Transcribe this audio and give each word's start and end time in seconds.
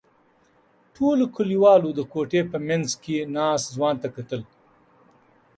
ټولو 0.95 1.23
کلیوالو 1.35 1.89
د 1.97 2.01
کوټې 2.13 2.41
په 2.51 2.57
منځ 2.67 2.87
کې 3.03 3.29
ناست 3.35 3.67
ځوان 3.75 3.95
ته 4.01 4.07
کتل. 4.15 4.41